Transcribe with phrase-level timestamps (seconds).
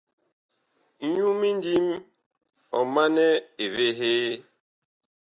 [1.11, 1.85] Nyu mindím
[2.77, 3.25] ɔ manɛ
[3.63, 4.31] evehee.